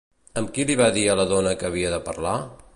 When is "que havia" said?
1.61-1.95